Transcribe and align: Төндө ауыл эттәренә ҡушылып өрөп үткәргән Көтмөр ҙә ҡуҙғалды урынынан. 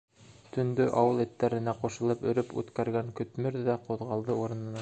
Төндө 0.55 0.87
ауыл 1.01 1.21
эттәренә 1.25 1.75
ҡушылып 1.83 2.25
өрөп 2.33 2.57
үткәргән 2.63 3.15
Көтмөр 3.21 3.63
ҙә 3.69 3.81
ҡуҙғалды 3.89 4.43
урынынан. 4.45 4.79